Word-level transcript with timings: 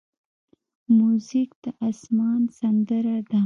موزیک 0.97 1.49
د 1.63 1.65
آسمان 1.89 2.41
سندره 2.57 3.17
ده. 3.29 3.39